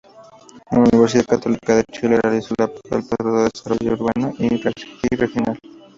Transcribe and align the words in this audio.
En 0.71 0.77
la 0.81 0.89
Universidad 0.89 1.27
Católica 1.27 1.75
de 1.75 1.83
Chile 1.91 2.17
realizó 2.23 2.55
un 2.57 2.71
posgrado 2.89 3.45
en 3.45 3.49
Desarrollo 3.53 3.93
Urbano 3.93 4.33
y 4.39 5.15
Regional. 5.15 5.59